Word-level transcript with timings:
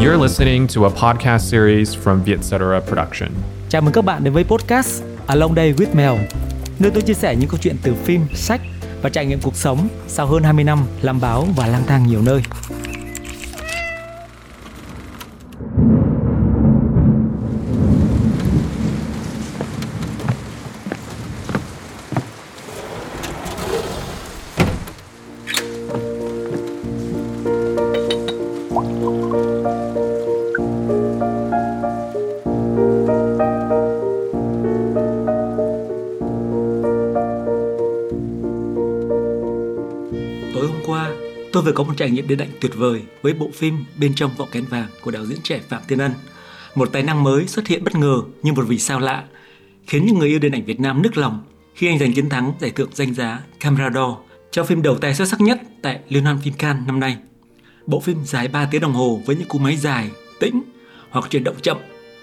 You're 0.00 0.22
listening 0.22 0.66
to 0.68 0.84
a 0.84 0.90
podcast 0.90 1.50
series 1.50 1.96
from 1.96 2.22
Vietcetera 2.22 2.80
Production. 2.80 3.28
Chào 3.68 3.82
mừng 3.82 3.92
các 3.92 4.04
bạn 4.04 4.24
đến 4.24 4.32
với 4.32 4.44
podcast 4.44 5.02
Along 5.26 5.54
Day 5.54 5.72
with 5.72 5.94
Mel, 5.94 6.12
nơi 6.78 6.90
tôi 6.90 7.02
chia 7.02 7.14
sẻ 7.14 7.36
những 7.36 7.48
câu 7.48 7.58
chuyện 7.62 7.76
từ 7.82 7.94
phim, 7.94 8.20
sách 8.34 8.60
và 9.02 9.10
trải 9.10 9.26
nghiệm 9.26 9.40
cuộc 9.40 9.56
sống 9.56 9.88
sau 10.06 10.26
hơn 10.26 10.42
20 10.42 10.64
năm 10.64 10.78
làm 11.02 11.20
báo 11.20 11.46
và 11.56 11.66
lang 11.66 11.82
thang 11.86 12.06
nhiều 12.06 12.22
nơi. 12.22 12.42
Vừa 41.68 41.74
có 41.74 41.84
một 41.84 41.94
trải 41.96 42.10
nghiệm 42.10 42.28
điện 42.28 42.38
ảnh 42.38 42.48
tuyệt 42.60 42.72
vời 42.74 43.02
với 43.22 43.32
bộ 43.32 43.50
phim 43.54 43.84
Bên 43.98 44.14
trong 44.14 44.30
vọng 44.36 44.48
kén 44.52 44.64
vàng 44.64 44.88
của 45.00 45.10
đạo 45.10 45.26
diễn 45.26 45.38
trẻ 45.42 45.60
Phạm 45.68 45.82
Thiên 45.88 45.98
Ân. 45.98 46.12
Một 46.74 46.92
tài 46.92 47.02
năng 47.02 47.22
mới 47.22 47.46
xuất 47.46 47.66
hiện 47.66 47.84
bất 47.84 47.94
ngờ 47.94 48.22
như 48.42 48.52
một 48.52 48.64
vì 48.68 48.78
sao 48.78 49.00
lạ, 49.00 49.24
khiến 49.86 50.06
những 50.06 50.18
người 50.18 50.28
yêu 50.28 50.38
điện 50.38 50.52
ảnh 50.52 50.64
Việt 50.64 50.80
Nam 50.80 51.02
nức 51.02 51.16
lòng 51.16 51.44
khi 51.74 51.86
anh 51.88 51.98
giành 51.98 52.12
chiến 52.14 52.28
thắng 52.28 52.52
giải 52.60 52.70
thưởng 52.70 52.90
danh 52.92 53.14
giá 53.14 53.40
Camera 53.60 53.90
d'Or 53.90 54.14
cho 54.50 54.64
phim 54.64 54.82
đầu 54.82 54.98
tay 54.98 55.14
xuất 55.14 55.28
sắc 55.28 55.40
nhất 55.40 55.60
tại 55.82 56.00
Liên 56.08 56.24
hoan 56.24 56.38
phim 56.38 56.54
Cannes 56.54 56.86
năm 56.86 57.00
nay. 57.00 57.16
Bộ 57.86 58.00
phim 58.00 58.24
dài 58.24 58.48
3 58.48 58.68
tiếng 58.70 58.80
đồng 58.80 58.92
hồ 58.92 59.20
với 59.26 59.36
những 59.36 59.48
cú 59.48 59.58
máy 59.58 59.76
dài, 59.76 60.10
tĩnh 60.40 60.62
hoặc 61.10 61.30
chuyển 61.30 61.44
động 61.44 61.56
chậm 61.62 61.76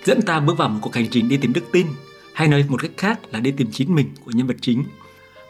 dẫn 0.03 0.21
ta 0.21 0.39
bước 0.39 0.57
vào 0.57 0.69
một 0.69 0.79
cuộc 0.81 0.95
hành 0.95 1.07
trình 1.11 1.29
đi 1.29 1.37
tìm 1.37 1.53
đức 1.53 1.63
tin 1.71 1.87
hay 2.33 2.47
nói 2.47 2.65
một 2.69 2.81
cách 2.81 2.91
khác 2.97 3.19
là 3.31 3.39
đi 3.39 3.51
tìm 3.51 3.67
chính 3.71 3.95
mình 3.95 4.09
của 4.25 4.31
nhân 4.31 4.47
vật 4.47 4.57
chính. 4.61 4.83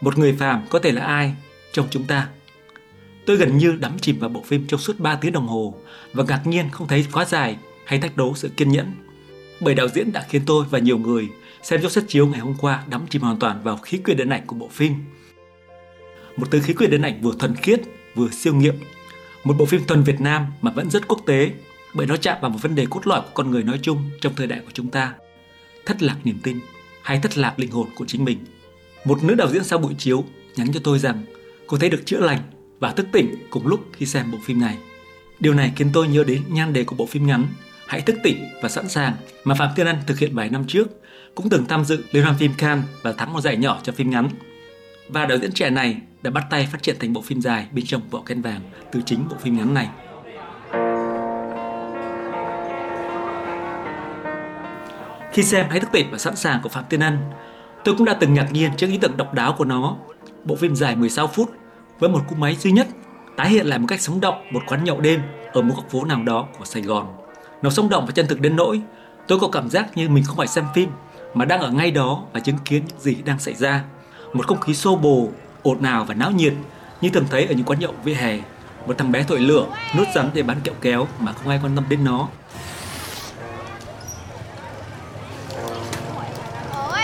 Một 0.00 0.18
người 0.18 0.32
phàm 0.32 0.66
có 0.70 0.78
thể 0.78 0.92
là 0.92 1.02
ai 1.02 1.34
trong 1.72 1.86
chúng 1.90 2.04
ta 2.04 2.28
Tôi 3.26 3.36
gần 3.36 3.58
như 3.58 3.76
đắm 3.80 3.98
chìm 3.98 4.18
vào 4.18 4.30
bộ 4.30 4.42
phim 4.42 4.66
trong 4.66 4.80
suốt 4.80 5.00
3 5.00 5.14
tiếng 5.16 5.32
đồng 5.32 5.46
hồ 5.46 5.74
và 6.12 6.24
ngạc 6.28 6.46
nhiên 6.46 6.70
không 6.72 6.88
thấy 6.88 7.06
quá 7.12 7.24
dài 7.24 7.56
hay 7.84 7.98
thách 7.98 8.16
đố 8.16 8.34
sự 8.34 8.48
kiên 8.56 8.68
nhẫn. 8.68 8.92
Bởi 9.60 9.74
đạo 9.74 9.88
diễn 9.88 10.12
đã 10.12 10.26
khiến 10.28 10.42
tôi 10.46 10.64
và 10.70 10.78
nhiều 10.78 10.98
người 10.98 11.28
xem 11.62 11.82
trong 11.82 11.90
suất 11.90 12.04
chiếu 12.08 12.26
ngày 12.26 12.40
hôm 12.40 12.54
qua 12.60 12.84
đắm 12.90 13.06
chìm 13.10 13.22
hoàn 13.22 13.38
toàn 13.38 13.62
vào 13.62 13.76
khí 13.76 13.98
quyển 13.98 14.16
điện 14.16 14.28
ảnh 14.28 14.46
của 14.46 14.56
bộ 14.56 14.68
phim. 14.68 14.92
Một 16.36 16.46
từ 16.50 16.60
khí 16.60 16.72
quyển 16.72 16.90
điện 16.90 17.02
ảnh 17.02 17.20
vừa 17.22 17.32
thuần 17.38 17.54
khiết, 17.54 17.80
vừa 18.14 18.28
siêu 18.30 18.54
nghiệm. 18.54 18.74
Một 19.44 19.54
bộ 19.58 19.64
phim 19.64 19.84
thuần 19.84 20.02
Việt 20.02 20.20
Nam 20.20 20.46
mà 20.62 20.70
vẫn 20.70 20.90
rất 20.90 21.08
quốc 21.08 21.20
tế 21.26 21.50
bởi 21.94 22.06
nó 22.06 22.16
chạm 22.16 22.36
vào 22.40 22.50
một 22.50 22.58
vấn 22.62 22.74
đề 22.74 22.86
cốt 22.90 23.06
lõi 23.06 23.20
của 23.20 23.30
con 23.34 23.50
người 23.50 23.62
nói 23.62 23.78
chung 23.82 24.10
trong 24.20 24.34
thời 24.36 24.46
đại 24.46 24.60
của 24.60 24.70
chúng 24.74 24.90
ta. 24.90 25.12
Thất 25.86 26.02
lạc 26.02 26.16
niềm 26.24 26.38
tin 26.42 26.60
hay 27.02 27.18
thất 27.18 27.38
lạc 27.38 27.58
linh 27.58 27.70
hồn 27.70 27.88
của 27.94 28.04
chính 28.06 28.24
mình. 28.24 28.38
Một 29.04 29.24
nữ 29.24 29.34
đạo 29.34 29.48
diễn 29.50 29.64
sau 29.64 29.78
buổi 29.78 29.94
chiếu 29.98 30.24
nhắn 30.56 30.72
cho 30.72 30.80
tôi 30.84 30.98
rằng 30.98 31.24
cô 31.66 31.78
thấy 31.78 31.90
được 31.90 32.02
chữa 32.06 32.20
lành 32.20 32.40
và 32.80 32.92
thức 32.92 33.06
tỉnh 33.12 33.34
cùng 33.50 33.66
lúc 33.66 33.80
khi 33.92 34.06
xem 34.06 34.30
bộ 34.32 34.38
phim 34.44 34.60
này. 34.60 34.78
Điều 35.40 35.54
này 35.54 35.72
khiến 35.76 35.90
tôi 35.92 36.08
nhớ 36.08 36.24
đến 36.24 36.42
nhan 36.48 36.72
đề 36.72 36.84
của 36.84 36.96
bộ 36.96 37.06
phim 37.06 37.26
ngắn 37.26 37.46
Hãy 37.86 38.00
thức 38.00 38.16
tỉnh 38.22 38.48
và 38.62 38.68
sẵn 38.68 38.88
sàng 38.88 39.14
mà 39.44 39.54
Phạm 39.54 39.68
Thiên 39.76 39.86
Ân 39.86 39.96
thực 40.06 40.18
hiện 40.18 40.34
vài 40.34 40.50
năm 40.50 40.64
trước, 40.66 40.88
cũng 41.34 41.48
từng 41.48 41.64
tham 41.68 41.84
dự 41.84 42.04
Liên 42.12 42.24
hoan 42.24 42.36
phim 42.38 42.52
Cannes 42.58 42.84
và 43.02 43.12
thắng 43.12 43.32
một 43.32 43.40
giải 43.40 43.56
nhỏ 43.56 43.78
cho 43.82 43.92
phim 43.92 44.10
ngắn. 44.10 44.28
Và 45.08 45.26
đạo 45.26 45.38
diễn 45.38 45.52
trẻ 45.52 45.70
này 45.70 45.96
đã 46.22 46.30
bắt 46.30 46.44
tay 46.50 46.68
phát 46.72 46.82
triển 46.82 46.96
thành 47.00 47.12
bộ 47.12 47.20
phim 47.20 47.40
dài 47.40 47.66
bên 47.72 47.84
trong 47.86 48.02
vỏ 48.10 48.22
ken 48.26 48.42
vàng 48.42 48.60
từ 48.92 49.00
chính 49.06 49.28
bộ 49.28 49.36
phim 49.40 49.56
ngắn 49.56 49.74
này. 49.74 49.88
Khi 55.32 55.42
xem 55.42 55.66
Hãy 55.70 55.80
thức 55.80 55.88
tỉnh 55.92 56.10
và 56.10 56.18
sẵn 56.18 56.36
sàng 56.36 56.60
của 56.62 56.68
Phạm 56.68 56.84
Thiên 56.90 57.00
Ân, 57.00 57.18
tôi 57.84 57.94
cũng 57.96 58.04
đã 58.04 58.16
từng 58.20 58.34
ngạc 58.34 58.52
nhiên 58.52 58.70
trước 58.76 58.86
ý 58.86 58.98
tưởng 58.98 59.16
độc 59.16 59.34
đáo 59.34 59.54
của 59.58 59.64
nó. 59.64 59.96
Bộ 60.44 60.56
phim 60.56 60.76
dài 60.76 60.96
16 60.96 61.26
phút 61.26 61.50
với 61.98 62.10
một 62.10 62.20
cú 62.28 62.36
máy 62.36 62.56
duy 62.56 62.72
nhất 62.72 62.86
tái 63.36 63.48
hiện 63.48 63.66
lại 63.66 63.78
một 63.78 63.86
cách 63.88 64.00
sống 64.00 64.20
động 64.20 64.46
một 64.50 64.62
quán 64.66 64.84
nhậu 64.84 65.00
đêm 65.00 65.20
ở 65.52 65.62
một 65.62 65.74
góc 65.76 65.90
phố 65.90 66.04
nào 66.04 66.22
đó 66.22 66.46
của 66.58 66.64
Sài 66.64 66.82
Gòn. 66.82 67.06
Nó 67.62 67.70
sống 67.70 67.88
động 67.88 68.06
và 68.06 68.12
chân 68.12 68.26
thực 68.26 68.40
đến 68.40 68.56
nỗi 68.56 68.80
tôi 69.28 69.38
có 69.38 69.48
cảm 69.48 69.70
giác 69.70 69.96
như 69.96 70.08
mình 70.08 70.24
không 70.24 70.36
phải 70.36 70.46
xem 70.46 70.64
phim 70.74 70.90
mà 71.34 71.44
đang 71.44 71.60
ở 71.60 71.70
ngay 71.70 71.90
đó 71.90 72.22
và 72.32 72.40
chứng 72.40 72.58
kiến 72.64 72.82
những 72.88 73.00
gì 73.00 73.14
đang 73.14 73.38
xảy 73.38 73.54
ra. 73.54 73.84
Một 74.32 74.46
không 74.46 74.60
khí 74.60 74.74
xô 74.74 74.96
bồ, 74.96 75.28
ồn 75.62 75.82
ào 75.82 76.04
và 76.04 76.14
náo 76.14 76.30
nhiệt 76.30 76.54
như 77.00 77.10
thường 77.10 77.26
thấy 77.30 77.46
ở 77.46 77.54
những 77.54 77.66
quán 77.66 77.78
nhậu 77.78 77.92
vỉa 78.04 78.14
hè. 78.14 78.38
Một 78.86 78.98
thằng 78.98 79.12
bé 79.12 79.22
thổi 79.22 79.40
lửa, 79.40 79.66
nút 79.96 80.08
rắn 80.14 80.30
để 80.34 80.42
bán 80.42 80.60
kẹo 80.64 80.74
kéo 80.80 81.06
mà 81.20 81.32
không 81.32 81.48
ai 81.48 81.60
quan 81.62 81.76
tâm 81.76 81.84
đến 81.88 82.04
nó. 82.04 82.28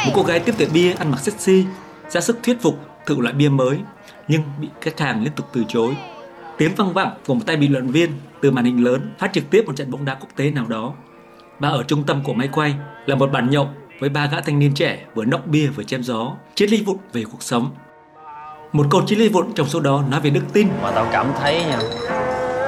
Một 0.07 0.13
cô 0.15 0.23
gái 0.23 0.41
tiếp 0.41 0.55
tiệc 0.59 0.73
bia 0.73 0.93
ăn 0.93 1.11
mặc 1.11 1.21
sexy, 1.21 1.65
ra 2.09 2.21
sức 2.21 2.39
thuyết 2.43 2.63
phục 2.63 2.79
thử 3.07 3.21
loại 3.21 3.35
bia 3.35 3.49
mới 3.49 3.79
nhưng 4.29 4.43
bị 4.61 4.69
khách 4.81 5.01
hàng 5.01 5.23
liên 5.23 5.33
tục 5.37 5.47
từ 5.53 5.65
chối. 5.69 5.97
Tiếng 6.59 6.75
văng 6.75 6.93
vẳng 6.93 7.15
của 7.27 7.35
một 7.35 7.43
tay 7.47 7.57
bình 7.57 7.73
luận 7.73 7.89
viên 7.89 8.11
từ 8.41 8.51
màn 8.51 8.65
hình 8.65 8.85
lớn 8.85 9.15
phát 9.19 9.33
trực 9.33 9.51
tiếp 9.51 9.65
một 9.67 9.77
trận 9.77 9.91
bóng 9.91 10.05
đá 10.05 10.15
quốc 10.15 10.29
tế 10.37 10.51
nào 10.51 10.67
đó. 10.67 10.95
Và 11.59 11.69
ở 11.69 11.83
trung 11.83 12.05
tâm 12.05 12.23
của 12.25 12.35
máy 12.35 12.49
quay 12.53 12.75
là 13.07 13.15
một 13.15 13.33
bàn 13.33 13.51
nhậu 13.51 13.69
với 14.01 14.09
ba 14.09 14.27
gã 14.27 14.41
thanh 14.41 14.59
niên 14.59 14.75
trẻ 14.75 15.05
vừa 15.15 15.25
nốc 15.25 15.47
bia 15.47 15.67
vừa 15.67 15.83
chém 15.83 16.03
gió, 16.03 16.37
triết 16.55 16.71
lý 16.71 16.83
vụn 16.83 16.97
về 17.13 17.25
cuộc 17.25 17.43
sống. 17.43 17.71
Một 18.73 18.87
câu 18.91 19.03
triết 19.07 19.19
lý 19.19 19.29
vụn 19.29 19.53
trong 19.55 19.69
số 19.69 19.81
đó 19.81 20.05
nói 20.11 20.21
về 20.21 20.31
đức 20.31 20.43
tin. 20.53 20.69
mà 20.83 20.91
tao 20.91 21.09
cảm 21.13 21.27
thấy 21.41 21.65
nha 21.65 21.79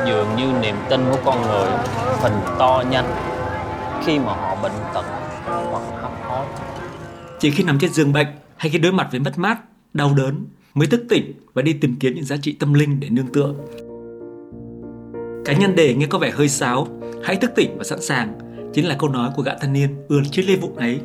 dường 0.06 0.28
như 0.36 0.52
niềm 0.62 0.76
tin 0.90 1.00
của 1.10 1.18
con 1.24 1.42
người 1.42 1.68
phình 2.22 2.56
to 2.58 2.84
nhanh 2.90 3.04
khi 4.04 4.18
mà 4.18 4.32
họ 4.32 4.56
bệnh 4.62 4.72
tật 4.94 5.04
hoặc 5.46 5.82
hấp 6.02 6.12
hối 6.28 6.46
Chỉ 7.40 7.50
khi 7.50 7.64
nằm 7.64 7.78
trên 7.78 7.92
giường 7.92 8.12
bệnh 8.12 8.26
hay 8.56 8.70
khi 8.70 8.78
đối 8.78 8.92
mặt 8.92 9.08
với 9.10 9.20
mất 9.20 9.38
mát, 9.38 9.58
đau 9.92 10.14
đớn 10.16 10.46
mới 10.74 10.86
thức 10.86 11.04
tỉnh 11.08 11.32
và 11.52 11.62
đi 11.62 11.72
tìm 11.72 11.96
kiếm 12.00 12.14
những 12.14 12.24
giá 12.24 12.36
trị 12.36 12.52
tâm 12.52 12.74
linh 12.74 13.00
để 13.00 13.08
nương 13.10 13.26
tựa. 13.26 13.54
Cái 15.44 15.56
nhân 15.56 15.76
đề 15.76 15.94
nghe 15.94 16.06
có 16.06 16.18
vẻ 16.18 16.30
hơi 16.30 16.48
sáo, 16.48 16.88
hãy 17.24 17.36
thức 17.36 17.50
tỉnh 17.56 17.78
và 17.78 17.84
sẵn 17.84 18.02
sàng 18.02 18.38
chính 18.74 18.88
là 18.88 18.96
câu 18.98 19.08
nói 19.08 19.30
của 19.36 19.42
gã 19.42 19.54
thanh 19.60 19.72
niên 19.72 19.88
ưa 20.08 20.22
triết 20.30 20.44
lê 20.44 20.56
vụng 20.56 20.76
ấy. 20.76 21.00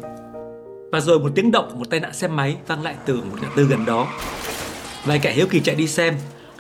Và 0.92 1.00
rồi 1.00 1.20
một 1.20 1.32
tiếng 1.36 1.52
động 1.52 1.70
của 1.72 1.78
một 1.78 1.90
tai 1.90 2.00
nạn 2.00 2.14
xe 2.14 2.28
máy 2.28 2.58
vang 2.68 2.84
lại 2.84 2.96
từ 3.06 3.16
một 3.16 3.38
ngã 3.42 3.48
tư 3.56 3.66
gần 3.66 3.86
đó. 3.86 4.08
Vài 5.06 5.20
kẻ 5.20 5.32
hiếu 5.32 5.48
kỳ 5.50 5.60
chạy 5.60 5.76
đi 5.76 5.88
xem, 5.88 6.16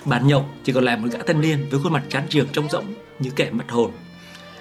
bàn 0.06 0.28
nhậu 0.28 0.46
chỉ 0.64 0.74
còn 0.74 0.84
lại 0.84 0.98
một 0.98 1.08
gã 1.12 1.20
thanh 1.28 1.42
niên 1.42 1.58
với 1.72 1.80
khuôn 1.84 1.94
mặt 1.94 2.04
chán 2.10 2.24
trường 2.30 2.48
trông 2.52 2.70
rỗng 2.70 2.86
như 3.20 3.30
kẻ 3.36 3.50
mất 3.52 3.66
hồn. 3.70 3.92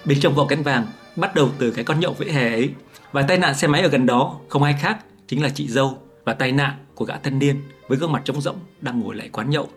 Bên 0.04 0.20
trong 0.20 0.34
vỏ 0.34 0.46
cánh 0.46 0.62
vàng 0.62 0.86
bắt 1.16 1.34
đầu 1.34 1.48
từ 1.58 1.70
cái 1.70 1.84
con 1.84 2.00
nhậu 2.00 2.12
vỉa 2.12 2.30
hè 2.30 2.52
ấy 2.52 2.70
và 3.12 3.22
tai 3.22 3.38
nạn 3.38 3.54
xe 3.54 3.68
máy 3.68 3.82
ở 3.82 3.88
gần 3.88 4.06
đó 4.06 4.40
không 4.48 4.62
ai 4.62 4.74
khác 4.80 4.98
chính 5.26 5.42
là 5.42 5.48
chị 5.48 5.68
dâu 5.68 5.98
và 6.24 6.34
tai 6.34 6.52
nạn 6.52 6.72
của 6.94 7.04
gã 7.04 7.16
thanh 7.16 7.38
niên 7.38 7.60
với 7.88 7.98
gương 7.98 8.12
mặt 8.12 8.22
trống 8.24 8.40
rỗng 8.40 8.58
đang 8.80 9.00
ngồi 9.00 9.16
lại 9.16 9.28
quán 9.28 9.50
nhậu. 9.50 9.68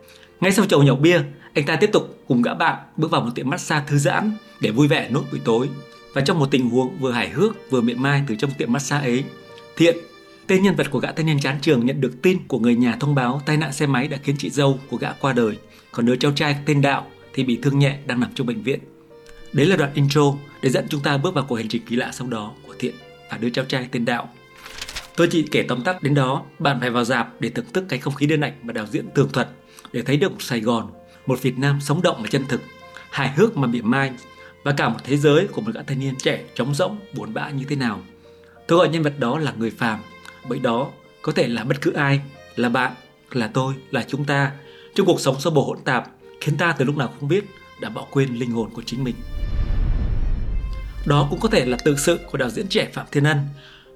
Ngay 0.42 0.52
sau 0.52 0.66
chầu 0.66 0.84
nhậu 0.84 0.96
bia, 0.96 1.22
anh 1.54 1.66
ta 1.66 1.76
tiếp 1.76 1.90
tục 1.94 2.20
cùng 2.28 2.42
gã 2.42 2.54
bạn 2.54 2.78
bước 2.98 3.12
vào 3.12 3.22
một 3.22 3.32
tiệm 3.36 3.50
massage 3.50 3.86
thư 3.88 3.98
giãn 3.98 4.32
để 4.62 4.72
vui 4.72 4.88
vẻ 4.88 5.10
nốt 5.10 5.24
buổi 5.32 5.42
tối. 5.46 5.70
Và 6.14 6.22
trong 6.22 6.40
một 6.40 6.52
tình 6.52 6.70
huống 6.70 6.98
vừa 7.00 7.12
hài 7.12 7.30
hước 7.30 7.72
vừa 7.72 7.82
miệng 7.82 8.02
mai 8.02 8.24
từ 8.28 8.36
trong 8.36 8.52
tiệm 8.58 8.74
massage 8.74 9.08
ấy, 9.08 9.24
Thiện, 9.78 9.98
tên 10.48 10.64
nhân 10.64 10.76
vật 10.76 10.92
của 10.92 11.00
gã 11.00 11.12
thanh 11.12 11.26
niên 11.26 11.40
chán 11.40 11.58
trường 11.62 11.86
nhận 11.86 12.02
được 12.02 12.22
tin 12.22 12.38
của 12.48 12.60
người 12.60 12.76
nhà 12.76 12.98
thông 13.00 13.16
báo 13.16 13.42
tai 13.46 13.58
nạn 13.58 13.74
xe 13.74 13.88
máy 13.88 14.08
đã 14.08 14.18
khiến 14.24 14.36
chị 14.40 14.50
dâu 14.50 14.80
của 14.90 14.98
gã 14.98 15.12
qua 15.12 15.34
đời, 15.34 15.58
còn 15.92 16.06
đứa 16.06 16.16
cháu 16.16 16.32
trai 16.32 16.56
tên 16.66 16.82
Đạo 16.82 17.08
thì 17.34 17.44
bị 17.44 17.60
thương 17.62 17.80
nhẹ 17.80 17.98
đang 18.06 18.20
nằm 18.20 18.32
trong 18.36 18.48
bệnh 18.48 18.64
viện. 18.64 18.80
Đấy 19.54 19.66
là 19.66 19.76
đoạn 19.76 19.92
intro 19.94 20.34
để 20.62 20.70
dẫn 20.70 20.86
chúng 20.90 21.02
ta 21.02 21.18
bước 21.18 21.34
vào 21.34 21.46
cuộc 21.48 21.56
hành 21.56 21.68
trình 21.68 21.82
kỳ 21.86 21.96
lạ 21.96 22.10
sau 22.14 22.28
đó 22.28 22.52
của 22.68 22.74
Thiện 22.80 22.96
và 23.32 23.38
đứa 23.38 23.50
cháu 23.50 23.66
trai 23.66 23.88
tên 23.92 24.06
Đạo. 24.06 24.30
Tôi 25.16 25.28
chỉ 25.32 25.48
kể 25.52 25.66
tóm 25.68 25.82
tắt 25.82 26.04
đến 26.04 26.14
đó, 26.14 26.44
bạn 26.60 26.80
phải 26.80 26.90
vào 26.90 27.04
dạp 27.04 27.42
để 27.42 27.50
thưởng 27.50 27.66
thức 27.74 27.84
cái 27.90 28.00
không 28.00 28.16
khí 28.16 28.26
điện 28.26 28.42
ảnh 28.42 28.54
mà 28.62 28.74
đạo 28.74 28.86
diễn 28.92 29.06
tường 29.16 29.30
thuật 29.34 29.50
để 29.94 30.02
thấy 30.02 30.18
được 30.18 30.32
một 30.32 30.42
Sài 30.42 30.60
Gòn, 30.60 30.92
một 31.26 31.42
Việt 31.42 31.58
Nam 31.58 31.82
sống 31.82 32.02
động 32.02 32.18
và 32.22 32.28
chân 32.32 32.46
thực, 32.50 32.62
hài 33.10 33.30
hước 33.30 33.58
mà 33.58 33.68
mỉa 33.68 33.82
mai 33.82 34.12
và 34.64 34.72
cả 34.72 34.90
một 34.90 35.00
thế 35.04 35.18
giới 35.18 35.48
của 35.48 35.62
một 35.62 35.72
gã 35.74 35.82
thanh 35.82 36.00
niên 36.00 36.16
trẻ 36.16 36.44
trống 36.56 36.76
rỗng, 36.76 36.98
buồn 37.14 37.34
bã 37.34 37.50
như 37.50 37.66
thế 37.70 37.76
nào. 37.76 38.02
Tôi 38.68 38.78
gọi 38.78 38.90
nhân 38.90 39.04
vật 39.04 39.20
đó 39.20 39.40
là 39.40 39.54
người 39.58 39.72
phàm, 39.72 40.00
bởi 40.50 40.60
đó 40.60 40.90
có 41.22 41.32
thể 41.32 41.48
là 41.48 41.64
bất 41.64 41.82
cứ 41.82 41.92
ai, 41.94 42.22
là 42.56 42.70
bạn, 42.70 42.92
là 43.32 43.48
tôi, 43.48 43.74
là 43.92 44.06
chúng 44.08 44.26
ta 44.26 44.52
trong 44.96 45.06
cuộc 45.08 45.20
sống 45.20 45.40
xô 45.40 45.52
bồ 45.52 45.64
hỗn 45.64 45.78
tạp 45.86 46.10
khiến 46.42 46.58
ta 46.58 46.76
từ 46.78 46.86
lúc 46.86 46.98
nào 46.98 47.14
không 47.20 47.30
biết 47.30 47.46
đã 47.82 47.90
bỏ 47.90 48.08
quên 48.12 48.36
linh 48.36 48.52
hồn 48.52 48.70
của 48.74 48.84
chính 48.86 49.04
mình. 49.04 49.16
Đó 51.06 51.28
cũng 51.30 51.40
có 51.40 51.50
thể 51.50 51.66
là 51.66 51.78
tự 51.86 51.96
sự 51.98 52.20
của 52.32 52.38
đạo 52.38 52.50
diễn 52.50 52.68
trẻ 52.68 52.90
Phạm 52.94 53.06
Thiên 53.12 53.24
Ân 53.24 53.38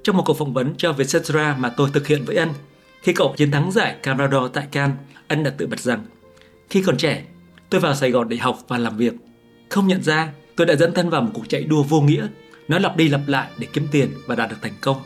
trong 0.06 0.18
một 0.18 0.24
cuộc 0.26 0.34
phỏng 0.34 0.54
vấn 0.54 0.74
cho 0.78 0.94
Vietcetera 0.94 1.56
mà 1.60 1.70
tôi 1.70 1.90
thực 1.94 2.08
hiện 2.08 2.26
với 2.26 2.36
ân. 2.36 2.50
Khi 3.02 3.14
cậu 3.14 3.34
chiến 3.38 3.52
thắng 3.52 3.72
giải 3.72 3.96
Camera 4.04 4.38
tại 4.54 4.68
Cannes, 4.72 4.98
ân 5.28 5.44
đã 5.44 5.52
tự 5.58 5.68
bật 5.68 5.80
rằng 5.80 6.06
khi 6.70 6.82
còn 6.82 6.98
trẻ, 6.98 7.24
tôi 7.70 7.82
vào 7.82 7.96
Sài 7.96 8.12
Gòn 8.12 8.30
để 8.30 8.38
học 8.38 8.60
và 8.68 8.78
làm 8.78 8.98
việc. 8.98 9.14
Không 9.70 9.88
nhận 9.88 10.04
ra, 10.04 10.30
tôi 10.56 10.68
đã 10.68 10.76
dẫn 10.76 10.94
thân 10.94 11.10
vào 11.10 11.22
một 11.22 11.32
cuộc 11.34 11.50
chạy 11.50 11.64
đua 11.64 11.84
vô 11.84 12.02
nghĩa, 12.02 12.28
nó 12.68 12.80
lặp 12.80 12.98
đi 12.98 13.10
lặp 13.10 13.22
lại 13.28 13.50
để 13.58 13.68
kiếm 13.74 13.88
tiền 13.92 14.10
và 14.28 14.36
đạt 14.36 14.50
được 14.50 14.56
thành 14.62 14.74
công. 14.82 14.98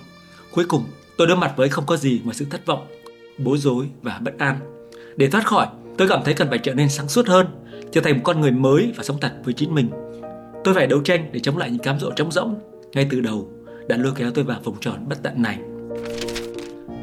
Cuối 0.51 0.65
cùng, 0.67 0.83
tôi 1.17 1.27
đối 1.27 1.37
mặt 1.37 1.53
với 1.55 1.69
không 1.69 1.85
có 1.85 1.97
gì 1.97 2.21
ngoài 2.23 2.35
sự 2.35 2.45
thất 2.49 2.65
vọng, 2.65 2.87
bối 3.37 3.57
rối 3.57 3.85
và 4.01 4.19
bất 4.21 4.37
an. 4.37 4.59
Để 5.15 5.29
thoát 5.29 5.47
khỏi, 5.47 5.67
tôi 5.97 6.07
cảm 6.07 6.21
thấy 6.25 6.33
cần 6.33 6.49
phải 6.49 6.59
trở 6.59 6.73
nên 6.73 6.89
sáng 6.89 7.09
suốt 7.09 7.27
hơn, 7.27 7.47
trở 7.91 8.01
thành 8.01 8.13
một 8.13 8.21
con 8.23 8.41
người 8.41 8.51
mới 8.51 8.93
và 8.95 9.03
sống 9.03 9.19
thật 9.19 9.33
với 9.43 9.53
chính 9.53 9.75
mình. 9.75 9.89
Tôi 10.63 10.73
phải 10.73 10.87
đấu 10.87 11.01
tranh 11.01 11.29
để 11.31 11.39
chống 11.39 11.57
lại 11.57 11.69
những 11.69 11.83
cám 11.83 11.99
dỗ 11.99 12.11
trống 12.11 12.31
rỗng 12.31 12.59
ngay 12.93 13.07
từ 13.11 13.21
đầu 13.21 13.58
đã 13.89 13.97
lôi 13.97 14.13
kéo 14.15 14.31
tôi 14.31 14.43
vào 14.43 14.59
vòng 14.63 14.77
tròn 14.81 15.05
bất 15.09 15.23
tận 15.23 15.41
này. 15.41 15.59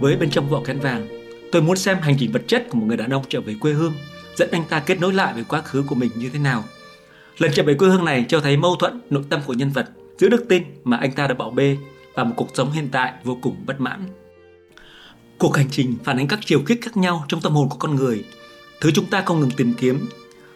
Với 0.00 0.16
bên 0.16 0.30
trong 0.30 0.48
vỏ 0.48 0.62
kén 0.64 0.78
vàng, 0.78 1.08
tôi 1.52 1.62
muốn 1.62 1.76
xem 1.76 1.98
hành 2.00 2.16
trình 2.18 2.32
vật 2.32 2.42
chất 2.46 2.66
của 2.70 2.78
một 2.78 2.86
người 2.86 2.96
đàn 2.96 3.10
ông 3.10 3.24
trở 3.28 3.40
về 3.40 3.54
quê 3.60 3.72
hương, 3.72 3.92
dẫn 4.36 4.50
anh 4.52 4.64
ta 4.68 4.80
kết 4.80 5.00
nối 5.00 5.12
lại 5.12 5.34
với 5.34 5.44
quá 5.48 5.62
khứ 5.62 5.82
của 5.82 5.94
mình 5.94 6.10
như 6.16 6.30
thế 6.32 6.38
nào. 6.38 6.64
Lần 7.38 7.50
trở 7.54 7.62
về 7.62 7.74
quê 7.74 7.88
hương 7.88 8.04
này 8.04 8.24
cho 8.28 8.40
thấy 8.40 8.56
mâu 8.56 8.76
thuẫn 8.76 9.00
nội 9.10 9.22
tâm 9.28 9.40
của 9.46 9.52
nhân 9.52 9.70
vật 9.70 9.88
giữa 10.18 10.28
đức 10.28 10.44
tin 10.48 10.62
mà 10.84 10.96
anh 10.96 11.12
ta 11.12 11.26
đã 11.26 11.34
bỏ 11.34 11.50
bê 11.50 11.76
và 12.14 12.24
một 12.24 12.34
cuộc 12.36 12.50
sống 12.54 12.70
hiện 12.70 12.88
tại 12.92 13.12
vô 13.24 13.38
cùng 13.42 13.56
bất 13.66 13.80
mãn. 13.80 14.06
Cuộc 15.38 15.56
hành 15.56 15.68
trình 15.70 15.94
phản 16.04 16.16
ánh 16.16 16.28
các 16.28 16.38
chiều 16.44 16.62
kích 16.66 16.78
khác 16.82 16.96
nhau 16.96 17.24
trong 17.28 17.40
tâm 17.40 17.52
hồn 17.52 17.68
của 17.68 17.76
con 17.78 17.94
người, 17.94 18.24
thứ 18.80 18.90
chúng 18.90 19.06
ta 19.06 19.22
không 19.26 19.40
ngừng 19.40 19.50
tìm 19.50 19.74
kiếm, 19.74 20.08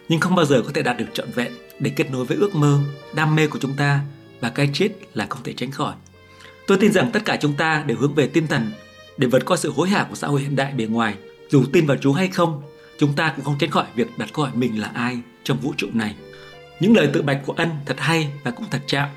nhưng 0.08 0.20
không 0.20 0.34
bao 0.34 0.46
giờ 0.46 0.62
có 0.62 0.70
thể 0.74 0.82
đạt 0.82 0.98
được 0.98 1.06
trọn 1.12 1.28
vẹn 1.34 1.52
để 1.78 1.90
kết 1.96 2.10
nối 2.10 2.24
với 2.24 2.36
ước 2.36 2.54
mơ, 2.54 2.78
đam 3.14 3.36
mê 3.36 3.46
của 3.46 3.58
chúng 3.58 3.74
ta 3.76 4.00
và 4.40 4.50
cái 4.50 4.70
chết 4.72 4.88
là 5.14 5.26
không 5.30 5.42
thể 5.44 5.52
tránh 5.52 5.70
khỏi. 5.70 5.94
Tôi 6.70 6.78
tin 6.78 6.92
rằng 6.92 7.10
tất 7.12 7.24
cả 7.24 7.38
chúng 7.40 7.54
ta 7.54 7.84
đều 7.86 7.96
hướng 7.96 8.14
về 8.14 8.26
tinh 8.26 8.46
thần 8.46 8.70
để 9.16 9.26
vượt 9.26 9.46
qua 9.46 9.56
sự 9.56 9.72
hối 9.76 9.88
hả 9.88 10.06
của 10.08 10.14
xã 10.14 10.26
hội 10.26 10.40
hiện 10.40 10.56
đại 10.56 10.72
bề 10.72 10.84
ngoài. 10.84 11.14
Dù 11.48 11.64
tin 11.72 11.86
vào 11.86 11.96
Chúa 11.96 12.12
hay 12.12 12.28
không, 12.28 12.62
chúng 12.98 13.12
ta 13.12 13.32
cũng 13.36 13.44
không 13.44 13.58
tránh 13.58 13.70
khỏi 13.70 13.84
việc 13.94 14.18
đặt 14.18 14.28
câu 14.32 14.44
hỏi 14.44 14.54
mình 14.56 14.80
là 14.80 14.90
ai 14.94 15.18
trong 15.44 15.58
vũ 15.58 15.74
trụ 15.76 15.86
này. 15.92 16.14
Những 16.80 16.96
lời 16.96 17.08
tự 17.12 17.22
bạch 17.22 17.40
của 17.46 17.52
ân 17.52 17.68
thật 17.86 17.94
hay 17.98 18.28
và 18.44 18.50
cũng 18.50 18.66
thật 18.70 18.80
chạm. 18.86 19.08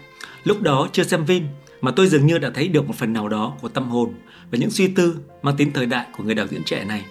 Lúc 0.44 0.62
đó 0.62 0.90
chưa 0.92 1.04
xem 1.04 1.26
phim 1.26 1.48
mà 1.82 1.92
tôi 1.92 2.08
dường 2.08 2.26
như 2.26 2.38
đã 2.38 2.50
thấy 2.54 2.68
được 2.68 2.88
một 2.88 2.96
phần 2.98 3.14
nào 3.14 3.30
đó 3.30 3.54
của 3.62 3.70
tâm 3.70 3.90
hồn 3.90 4.14
và 4.52 4.58
những 4.58 4.72
suy 4.72 4.88
tư 4.88 5.18
mang 5.42 5.58
tính 5.58 5.72
thời 5.74 5.86
đại 5.86 6.06
của 6.18 6.24
người 6.24 6.36
đạo 6.36 6.48
diễn 6.50 6.64
trẻ 6.64 6.86
này. 6.86 7.06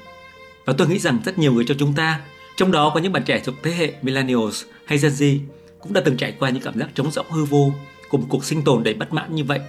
Và 0.64 0.72
tôi 0.78 0.88
nghĩ 0.88 0.98
rằng 0.98 1.18
rất 1.24 1.38
nhiều 1.38 1.52
người 1.52 1.64
trong 1.64 1.78
chúng 1.78 1.94
ta, 1.94 2.20
trong 2.56 2.72
đó 2.72 2.90
có 2.94 3.00
những 3.00 3.12
bạn 3.12 3.22
trẻ 3.26 3.40
thuộc 3.44 3.54
thế 3.62 3.72
hệ 3.72 3.92
Millennials 4.02 4.64
hay 4.84 4.98
Gen 4.98 5.12
Z, 5.12 5.38
cũng 5.80 5.92
đã 5.92 6.02
từng 6.04 6.16
trải 6.16 6.34
qua 6.38 6.50
những 6.50 6.62
cảm 6.62 6.78
giác 6.78 6.88
trống 6.94 7.10
rỗng 7.10 7.30
hư 7.30 7.44
vô 7.44 7.72
của 8.08 8.18
một 8.18 8.26
cuộc 8.28 8.44
sinh 8.44 8.62
tồn 8.62 8.82
đầy 8.82 8.94
bất 8.94 9.12
mãn 9.12 9.34
như 9.34 9.44
vậy. 9.44 9.60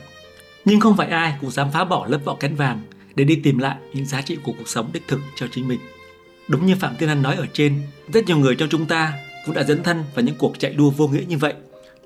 Nhưng 0.65 0.80
không 0.80 0.98
phải 0.98 1.07
ai 1.07 1.36
cũng 1.42 1.51
dám 1.51 1.71
phá 1.71 1.83
bỏ 1.83 2.07
lớp 2.07 2.19
vỏ 2.25 2.36
kén 2.36 2.56
vàng 2.56 2.81
để 3.15 3.24
đi 3.24 3.36
tìm 3.36 3.57
lại 3.57 3.77
những 3.94 4.06
giá 4.06 4.21
trị 4.21 4.38
của 4.44 4.51
cuộc 4.57 4.68
sống 4.68 4.89
đích 4.94 5.07
thực 5.07 5.19
cho 5.36 5.48
chính 5.51 5.68
mình. 5.68 5.80
Đúng 6.48 6.65
như 6.65 6.75
Phạm 6.75 6.95
Tiên 6.95 7.10
Anh 7.10 7.21
nói 7.21 7.36
ở 7.36 7.45
trên, 7.54 7.81
rất 8.13 8.25
nhiều 8.27 8.38
người 8.38 8.56
trong 8.56 8.69
chúng 8.69 8.86
ta 8.86 9.13
cũng 9.45 9.56
đã 9.56 9.63
dẫn 9.63 9.83
thân 9.83 10.04
vào 10.15 10.25
những 10.25 10.36
cuộc 10.36 10.60
chạy 10.60 10.74
đua 10.74 10.89
vô 10.89 11.07
nghĩa 11.07 11.24
như 11.27 11.38
vậy, 11.38 11.54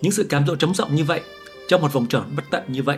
những 0.02 0.12
sự 0.12 0.24
cám 0.24 0.48
dỗ 0.48 0.56
trống 0.56 0.76
rộng 0.76 0.96
như 0.96 1.04
vậy, 1.04 1.22
trong 1.68 1.82
một 1.82 1.94
vòng 1.94 2.06
tròn 2.08 2.24
bất 2.36 2.44
tận 2.52 2.64
như 2.68 2.84
vậy, 2.84 2.98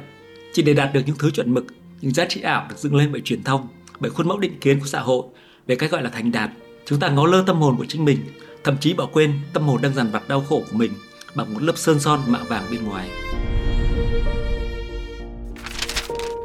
chỉ 0.54 0.62
để 0.62 0.74
đạt 0.74 0.94
được 0.94 1.02
những 1.06 1.16
thứ 1.20 1.32
chuẩn 1.32 1.54
mực, 1.54 1.66
những 2.02 2.14
giá 2.14 2.26
trị 2.26 2.42
ảo 2.42 2.66
được 2.70 2.78
dựng 2.78 2.96
lên 2.96 3.12
bởi 3.12 3.22
truyền 3.22 3.44
thông, 3.44 3.68
bởi 4.00 4.12
khuôn 4.12 4.28
mẫu 4.28 4.38
định 4.38 4.60
kiến 4.60 4.80
của 4.80 4.88
xã 4.88 5.00
hội 5.00 5.24
về 5.68 5.76
cái 5.76 5.90
gọi 5.90 6.04
là 6.04 6.10
thành 6.10 6.32
đạt. 6.32 6.50
Chúng 6.86 7.00
ta 7.00 7.10
ngó 7.10 7.26
lơ 7.26 7.44
tâm 7.48 7.60
hồn 7.62 7.76
của 7.78 7.86
chính 7.86 8.06
mình, 8.06 8.20
thậm 8.64 8.78
chí 8.78 8.94
bỏ 8.94 9.06
quên 9.06 9.34
tâm 9.54 9.64
hồn 9.64 9.82
đang 9.82 9.94
dằn 9.94 10.12
vặt 10.12 10.28
đau 10.28 10.42
khổ 10.50 10.64
của 10.72 10.78
mình 10.78 10.92
bằng 11.36 11.54
một 11.54 11.64
lớp 11.64 11.74
sơn 11.78 12.00
son 12.00 12.20
mạ 12.28 12.40
vàng 12.44 12.64
bên 12.72 12.84
ngoài. 12.84 13.10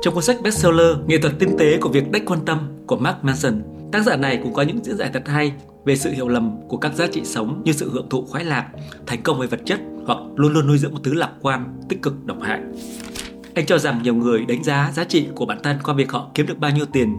Trong 0.05 0.15
cuốn 0.15 0.23
sách 0.23 0.43
bestseller 0.43 0.97
Nghệ 1.07 1.19
thuật 1.19 1.35
tinh 1.39 1.57
tế 1.59 1.79
của 1.79 1.89
việc 1.89 2.11
đách 2.11 2.23
quan 2.27 2.41
tâm 2.47 2.59
của 2.87 2.97
Mark 2.97 3.17
Manson, 3.23 3.63
tác 3.93 4.05
giả 4.05 4.17
này 4.17 4.41
cũng 4.43 4.55
có 4.55 4.63
những 4.63 4.85
diễn 4.85 4.97
giải 4.97 5.11
thật 5.13 5.23
hay 5.27 5.53
về 5.85 5.97
sự 5.97 6.11
hiểu 6.11 6.29
lầm 6.29 6.57
của 6.69 6.77
các 6.77 6.95
giá 6.95 7.07
trị 7.07 7.21
sống 7.25 7.63
như 7.65 7.73
sự 7.73 7.91
hưởng 7.91 8.09
thụ 8.09 8.25
khoái 8.25 8.45
lạc, 8.45 8.69
thành 9.07 9.23
công 9.23 9.39
về 9.39 9.47
vật 9.47 9.61
chất 9.65 9.81
hoặc 10.07 10.19
luôn 10.37 10.53
luôn 10.53 10.67
nuôi 10.67 10.79
dưỡng 10.79 10.93
một 10.93 11.01
thứ 11.05 11.15
lạc 11.15 11.31
quan, 11.43 11.81
tích 11.89 12.03
cực 12.03 12.25
độc 12.25 12.37
hại. 12.43 12.61
Anh 13.55 13.67
cho 13.67 13.79
rằng 13.79 14.03
nhiều 14.03 14.15
người 14.15 14.45
đánh 14.49 14.65
giá 14.65 14.91
giá 14.95 15.05
trị 15.05 15.27
của 15.35 15.47
bản 15.47 15.59
thân 15.63 15.77
qua 15.85 15.95
việc 15.95 16.13
họ 16.13 16.31
kiếm 16.35 16.47
được 16.47 16.59
bao 16.59 16.71
nhiêu 16.71 16.87
tiền, 16.93 17.17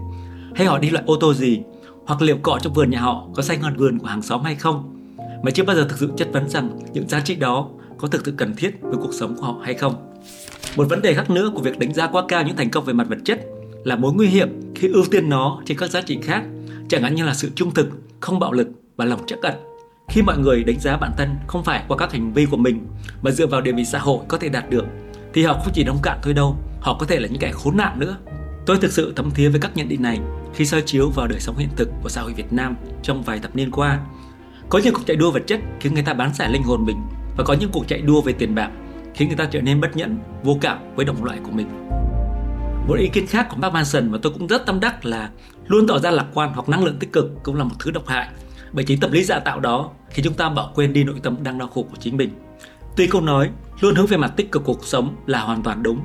hay 0.55 0.67
họ 0.67 0.77
đi 0.77 0.89
loại 0.89 1.03
ô 1.07 1.15
tô 1.19 1.33
gì, 1.33 1.61
hoặc 2.05 2.21
liệu 2.21 2.37
cỏ 2.41 2.59
trong 2.61 2.73
vườn 2.73 2.89
nhà 2.89 3.01
họ 3.01 3.27
có 3.35 3.41
xanh 3.41 3.61
hơn 3.61 3.77
vườn 3.77 3.99
của 3.99 4.07
hàng 4.07 4.21
xóm 4.21 4.41
hay 4.43 4.55
không, 4.55 4.95
mà 5.43 5.51
chưa 5.51 5.63
bao 5.63 5.75
giờ 5.75 5.85
thực 5.89 5.99
sự 5.99 6.09
chất 6.17 6.27
vấn 6.33 6.49
rằng 6.49 6.79
những 6.93 7.09
giá 7.09 7.19
trị 7.19 7.35
đó 7.35 7.69
có 7.97 8.07
thực 8.07 8.25
sự 8.25 8.33
cần 8.37 8.53
thiết 8.57 8.77
với 8.81 8.97
cuộc 9.01 9.13
sống 9.13 9.35
của 9.35 9.43
họ 9.43 9.55
hay 9.63 9.73
không. 9.73 10.14
Một 10.75 10.85
vấn 10.89 11.01
đề 11.01 11.13
khác 11.13 11.29
nữa 11.29 11.51
của 11.55 11.61
việc 11.61 11.79
đánh 11.79 11.93
giá 11.93 12.07
quá 12.07 12.23
cao 12.27 12.43
những 12.43 12.55
thành 12.55 12.69
công 12.69 12.85
về 12.85 12.93
mặt 12.93 13.07
vật 13.09 13.17
chất 13.25 13.39
là 13.83 13.95
mối 13.95 14.13
nguy 14.13 14.27
hiểm 14.27 14.73
khi 14.75 14.87
ưu 14.87 15.05
tiên 15.11 15.29
nó 15.29 15.61
trên 15.65 15.77
các 15.77 15.89
giá 15.89 16.01
trị 16.01 16.19
khác, 16.23 16.43
chẳng 16.89 17.03
hạn 17.03 17.15
như 17.15 17.25
là 17.25 17.33
sự 17.33 17.49
trung 17.55 17.73
thực, 17.73 17.87
không 18.19 18.39
bạo 18.39 18.51
lực 18.51 18.67
và 18.97 19.05
lòng 19.05 19.25
trắc 19.27 19.41
ẩn. 19.41 19.55
Khi 20.07 20.21
mọi 20.21 20.37
người 20.37 20.63
đánh 20.63 20.79
giá 20.79 20.97
bản 20.97 21.11
thân 21.17 21.29
không 21.47 21.63
phải 21.63 21.83
qua 21.87 21.97
các 21.97 22.11
hành 22.11 22.33
vi 22.33 22.45
của 22.45 22.57
mình 22.57 22.87
mà 23.21 23.31
dựa 23.31 23.47
vào 23.47 23.61
địa 23.61 23.71
vị 23.71 23.85
xã 23.85 23.99
hội 23.99 24.19
có 24.27 24.37
thể 24.37 24.49
đạt 24.49 24.69
được 24.69 24.85
thì 25.33 25.43
họ 25.43 25.53
không 25.53 25.73
chỉ 25.73 25.83
nông 25.83 25.99
cạn 26.03 26.19
thôi 26.23 26.33
đâu, 26.33 26.57
họ 26.79 26.97
có 26.99 27.05
thể 27.05 27.19
là 27.19 27.27
những 27.27 27.39
kẻ 27.39 27.51
khốn 27.51 27.77
nạn 27.77 27.99
nữa. 27.99 28.17
Tôi 28.65 28.77
thực 28.77 28.91
sự 28.91 29.13
thấm 29.15 29.31
thía 29.31 29.49
với 29.49 29.61
các 29.61 29.71
nhận 29.75 29.89
định 29.89 30.01
này 30.01 30.19
khi 30.53 30.65
soi 30.65 30.81
chiếu 30.81 31.09
vào 31.09 31.27
đời 31.27 31.39
sống 31.39 31.57
hiện 31.57 31.69
thực 31.75 31.89
của 32.03 32.09
xã 32.09 32.21
hội 32.21 32.33
Việt 32.33 32.53
Nam 32.53 32.75
trong 33.03 33.23
vài 33.23 33.39
thập 33.39 33.55
niên 33.55 33.71
qua. 33.71 33.99
Có 34.69 34.79
những 34.83 34.93
cuộc 34.93 35.03
chạy 35.05 35.15
đua 35.15 35.31
vật 35.31 35.43
chất 35.47 35.59
khiến 35.79 35.93
người 35.93 36.03
ta 36.03 36.13
bán 36.13 36.33
rẻ 36.33 36.49
linh 36.49 36.63
hồn 36.63 36.85
mình 36.85 37.01
và 37.37 37.43
có 37.43 37.53
những 37.53 37.69
cuộc 37.73 37.87
chạy 37.87 38.01
đua 38.01 38.21
về 38.21 38.33
tiền 38.33 38.55
bạc 38.55 38.69
khiến 39.15 39.27
người 39.27 39.37
ta 39.37 39.45
trở 39.45 39.61
nên 39.61 39.81
bất 39.81 39.95
nhẫn, 39.95 40.17
vô 40.43 40.57
cảm 40.61 40.77
với 40.95 41.05
đồng 41.05 41.23
loại 41.23 41.39
của 41.43 41.51
mình. 41.51 41.67
Một 42.87 42.95
ý 42.99 43.07
kiến 43.13 43.27
khác 43.27 43.47
của 43.49 43.57
Mark 43.57 43.73
Manson 43.73 44.11
mà 44.11 44.17
tôi 44.21 44.33
cũng 44.33 44.47
rất 44.47 44.65
tâm 44.65 44.79
đắc 44.79 45.05
là 45.05 45.29
luôn 45.67 45.87
tỏ 45.87 45.99
ra 45.99 46.11
lạc 46.11 46.25
quan 46.33 46.53
hoặc 46.53 46.69
năng 46.69 46.83
lượng 46.83 46.97
tích 46.99 47.13
cực 47.13 47.31
cũng 47.43 47.55
là 47.55 47.63
một 47.63 47.75
thứ 47.79 47.91
độc 47.91 48.07
hại 48.07 48.27
bởi 48.71 48.85
chính 48.85 48.99
tâm 48.99 49.11
lý 49.11 49.23
giả 49.23 49.39
tạo 49.39 49.59
đó 49.59 49.91
khi 50.09 50.23
chúng 50.23 50.33
ta 50.33 50.49
bỏ 50.49 50.71
quên 50.75 50.93
đi 50.93 51.03
nội 51.03 51.15
tâm 51.23 51.43
đang 51.43 51.57
đau 51.57 51.67
khổ 51.67 51.83
của 51.83 51.97
chính 51.99 52.17
mình. 52.17 52.29
Tuy 52.97 53.07
câu 53.07 53.21
nói 53.21 53.49
luôn 53.81 53.95
hướng 53.95 54.07
về 54.07 54.17
mặt 54.17 54.33
tích 54.35 54.51
cực 54.51 54.63
cuộc 54.65 54.85
sống 54.85 55.15
là 55.25 55.39
hoàn 55.39 55.63
toàn 55.63 55.83
đúng, 55.83 55.99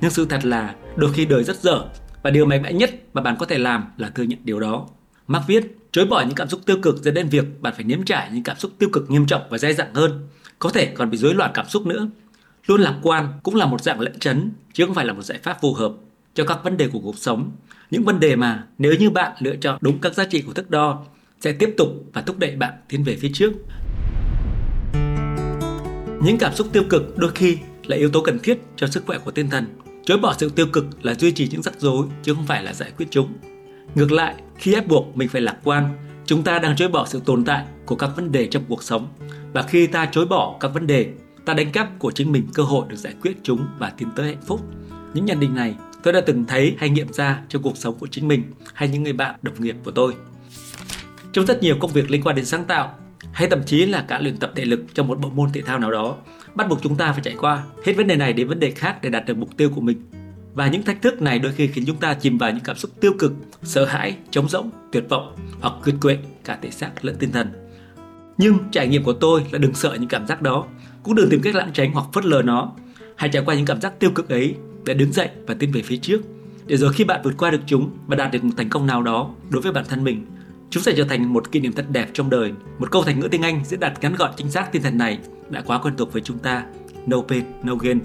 nhưng 0.00 0.10
sự 0.10 0.26
thật 0.26 0.44
là 0.44 0.74
đôi 0.96 1.12
khi 1.12 1.24
đời 1.24 1.44
rất 1.44 1.60
dở 1.60 1.84
và 2.22 2.30
điều 2.30 2.46
mạnh 2.46 2.62
mẽ 2.62 2.72
nhất 2.72 2.90
mà 3.12 3.22
bạn 3.22 3.36
có 3.38 3.46
thể 3.46 3.58
làm 3.58 3.84
là 3.96 4.10
thừa 4.10 4.22
nhận 4.22 4.38
điều 4.44 4.60
đó. 4.60 4.86
Mark 5.26 5.46
viết, 5.46 5.76
chối 5.92 6.06
bỏ 6.06 6.20
những 6.20 6.34
cảm 6.34 6.48
xúc 6.48 6.60
tiêu 6.66 6.76
cực 6.82 7.02
dẫn 7.02 7.14
đến 7.14 7.28
việc 7.28 7.60
bạn 7.60 7.72
phải 7.76 7.84
nếm 7.84 8.04
trải 8.04 8.30
những 8.32 8.42
cảm 8.42 8.56
xúc 8.56 8.70
tiêu 8.78 8.88
cực 8.92 9.10
nghiêm 9.10 9.26
trọng 9.26 9.42
và 9.50 9.58
dai 9.58 9.74
dẳng 9.74 9.94
hơn, 9.94 10.28
có 10.58 10.70
thể 10.70 10.86
còn 10.86 11.10
bị 11.10 11.18
rối 11.18 11.34
loạn 11.34 11.50
cảm 11.54 11.68
xúc 11.68 11.86
nữa 11.86 12.08
Luôn 12.66 12.80
lạc 12.80 12.98
quan 13.02 13.28
cũng 13.42 13.54
là 13.54 13.66
một 13.66 13.82
dạng 13.82 14.00
lẫn 14.00 14.18
trấn, 14.18 14.50
chứ 14.72 14.86
không 14.86 14.94
phải 14.94 15.04
là 15.04 15.12
một 15.12 15.22
giải 15.22 15.38
pháp 15.42 15.58
phù 15.60 15.74
hợp 15.74 15.92
cho 16.34 16.44
các 16.44 16.58
vấn 16.64 16.76
đề 16.76 16.88
của 16.88 16.98
cuộc 16.98 17.18
sống. 17.18 17.50
Những 17.90 18.04
vấn 18.04 18.20
đề 18.20 18.36
mà 18.36 18.64
nếu 18.78 18.94
như 18.94 19.10
bạn 19.10 19.32
lựa 19.38 19.56
chọn 19.56 19.78
đúng 19.80 19.98
các 19.98 20.14
giá 20.14 20.24
trị 20.24 20.42
của 20.42 20.52
thước 20.52 20.70
đo 20.70 21.04
sẽ 21.40 21.52
tiếp 21.52 21.74
tục 21.76 21.88
và 22.12 22.22
thúc 22.22 22.38
đẩy 22.38 22.56
bạn 22.56 22.72
tiến 22.88 23.04
về 23.04 23.16
phía 23.20 23.30
trước. 23.34 23.52
Những 26.24 26.38
cảm 26.38 26.54
xúc 26.54 26.66
tiêu 26.72 26.82
cực 26.90 27.18
đôi 27.18 27.30
khi 27.34 27.58
là 27.86 27.96
yếu 27.96 28.10
tố 28.10 28.20
cần 28.20 28.38
thiết 28.38 28.58
cho 28.76 28.86
sức 28.86 29.06
khỏe 29.06 29.18
của 29.18 29.30
tinh 29.30 29.50
thần. 29.50 29.66
Chối 30.04 30.18
bỏ 30.18 30.34
sự 30.38 30.48
tiêu 30.48 30.66
cực 30.72 31.04
là 31.04 31.14
duy 31.14 31.32
trì 31.32 31.48
những 31.48 31.62
rắc 31.62 31.74
rối 31.78 32.06
chứ 32.22 32.34
không 32.34 32.46
phải 32.46 32.62
là 32.62 32.72
giải 32.72 32.92
quyết 32.96 33.06
chúng. 33.10 33.32
Ngược 33.94 34.12
lại, 34.12 34.34
khi 34.56 34.74
ép 34.74 34.88
buộc 34.88 35.16
mình 35.16 35.28
phải 35.28 35.40
lạc 35.40 35.56
quan, 35.64 35.96
chúng 36.26 36.42
ta 36.42 36.58
đang 36.58 36.76
chối 36.76 36.88
bỏ 36.88 37.06
sự 37.06 37.22
tồn 37.24 37.44
tại 37.44 37.64
của 37.86 37.96
các 37.96 38.10
vấn 38.16 38.32
đề 38.32 38.46
trong 38.46 38.64
cuộc 38.68 38.82
sống. 38.82 39.08
Và 39.52 39.62
khi 39.62 39.86
ta 39.86 40.08
chối 40.12 40.26
bỏ 40.26 40.56
các 40.60 40.68
vấn 40.68 40.86
đề 40.86 41.12
ta 41.44 41.54
đánh 41.54 41.72
cắp 41.72 41.88
của 41.98 42.10
chính 42.10 42.32
mình 42.32 42.46
cơ 42.54 42.62
hội 42.62 42.86
được 42.88 42.96
giải 42.96 43.14
quyết 43.22 43.36
chúng 43.42 43.66
và 43.78 43.90
tiến 43.90 44.08
tới 44.16 44.26
hạnh 44.26 44.42
phúc. 44.46 44.60
Những 45.14 45.24
nhận 45.24 45.40
định 45.40 45.54
này 45.54 45.74
tôi 46.02 46.12
đã 46.12 46.20
từng 46.26 46.44
thấy 46.44 46.76
hay 46.78 46.90
nghiệm 46.90 47.12
ra 47.12 47.42
trong 47.48 47.62
cuộc 47.62 47.76
sống 47.76 47.98
của 47.98 48.06
chính 48.06 48.28
mình 48.28 48.42
hay 48.74 48.88
những 48.88 49.02
người 49.02 49.12
bạn 49.12 49.34
đồng 49.42 49.54
nghiệp 49.58 49.76
của 49.84 49.90
tôi. 49.90 50.14
Trong 51.32 51.46
rất 51.46 51.62
nhiều 51.62 51.76
công 51.80 51.92
việc 51.92 52.10
liên 52.10 52.22
quan 52.22 52.36
đến 52.36 52.44
sáng 52.44 52.64
tạo 52.64 52.94
hay 53.32 53.48
thậm 53.48 53.62
chí 53.66 53.86
là 53.86 54.04
cả 54.08 54.20
luyện 54.20 54.36
tập 54.36 54.52
thể 54.54 54.64
lực 54.64 54.80
trong 54.94 55.08
một 55.08 55.20
bộ 55.20 55.30
môn 55.30 55.52
thể 55.52 55.62
thao 55.62 55.78
nào 55.78 55.90
đó, 55.90 56.16
bắt 56.54 56.68
buộc 56.68 56.82
chúng 56.82 56.96
ta 56.96 57.12
phải 57.12 57.22
chạy 57.24 57.34
qua 57.40 57.64
hết 57.84 57.92
vấn 57.92 58.06
đề 58.06 58.16
này 58.16 58.32
đến 58.32 58.48
vấn 58.48 58.60
đề 58.60 58.70
khác 58.70 58.98
để 59.02 59.10
đạt 59.10 59.26
được 59.26 59.36
mục 59.36 59.56
tiêu 59.56 59.70
của 59.74 59.80
mình. 59.80 60.02
Và 60.54 60.68
những 60.68 60.82
thách 60.82 61.02
thức 61.02 61.22
này 61.22 61.38
đôi 61.38 61.52
khi 61.52 61.66
khiến 61.66 61.84
chúng 61.86 61.96
ta 61.96 62.14
chìm 62.14 62.38
vào 62.38 62.50
những 62.50 62.64
cảm 62.64 62.76
xúc 62.76 62.90
tiêu 63.00 63.12
cực, 63.18 63.32
sợ 63.62 63.84
hãi, 63.84 64.16
trống 64.30 64.48
rỗng, 64.48 64.70
tuyệt 64.92 65.04
vọng 65.08 65.36
hoặc 65.60 65.74
kiệt 65.84 65.94
quệ 66.00 66.18
cả 66.44 66.58
thể 66.62 66.70
xác 66.70 67.04
lẫn 67.04 67.16
tinh 67.18 67.32
thần. 67.32 67.61
Nhưng 68.38 68.58
trải 68.72 68.88
nghiệm 68.88 69.04
của 69.04 69.12
tôi 69.12 69.46
là 69.50 69.58
đừng 69.58 69.74
sợ 69.74 69.96
những 70.00 70.08
cảm 70.08 70.26
giác 70.26 70.42
đó 70.42 70.64
cũng 71.02 71.14
đừng 71.14 71.30
tìm 71.30 71.40
cách 71.42 71.54
lãng 71.54 71.70
tránh 71.72 71.92
hoặc 71.92 72.06
phớt 72.12 72.24
lờ 72.24 72.42
nó. 72.42 72.72
Hãy 73.16 73.30
trải 73.32 73.42
qua 73.46 73.54
những 73.54 73.66
cảm 73.66 73.80
giác 73.80 73.98
tiêu 73.98 74.10
cực 74.14 74.28
ấy 74.28 74.54
để 74.84 74.94
đứng 74.94 75.12
dậy 75.12 75.28
và 75.46 75.54
tiến 75.54 75.72
về 75.72 75.82
phía 75.82 75.96
trước. 75.96 76.20
Để 76.66 76.76
rồi 76.76 76.92
khi 76.92 77.04
bạn 77.04 77.20
vượt 77.24 77.34
qua 77.38 77.50
được 77.50 77.60
chúng 77.66 77.90
và 78.06 78.16
đạt 78.16 78.32
được 78.32 78.44
một 78.44 78.54
thành 78.56 78.68
công 78.68 78.86
nào 78.86 79.02
đó 79.02 79.30
đối 79.50 79.62
với 79.62 79.72
bản 79.72 79.84
thân 79.88 80.04
mình, 80.04 80.26
chúng 80.70 80.82
sẽ 80.82 80.92
trở 80.96 81.04
thành 81.04 81.32
một 81.32 81.52
kỷ 81.52 81.60
niệm 81.60 81.72
thật 81.72 81.86
đẹp 81.90 82.08
trong 82.12 82.30
đời. 82.30 82.52
Một 82.78 82.90
câu 82.90 83.02
thành 83.02 83.20
ngữ 83.20 83.28
tiếng 83.28 83.42
Anh 83.42 83.64
diễn 83.64 83.80
đạt 83.80 83.92
ngắn 84.00 84.14
gọn 84.14 84.30
chính 84.36 84.50
xác 84.50 84.72
tinh 84.72 84.82
thần 84.82 84.98
này 84.98 85.18
đã 85.50 85.60
quá 85.60 85.78
quen 85.78 85.94
thuộc 85.96 86.12
với 86.12 86.22
chúng 86.22 86.38
ta. 86.38 86.64
No 87.06 87.16
pain, 87.28 87.44
no 87.62 87.74
gain. 87.74 88.00